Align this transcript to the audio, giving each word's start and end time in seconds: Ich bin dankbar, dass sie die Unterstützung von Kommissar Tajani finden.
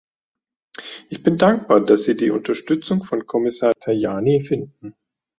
Ich 1.11 1.21
bin 1.21 1.37
dankbar, 1.37 1.79
dass 1.79 2.05
sie 2.05 2.17
die 2.17 2.31
Unterstützung 2.31 3.03
von 3.03 3.27
Kommissar 3.27 3.73
Tajani 3.79 4.39
finden. 4.39 4.95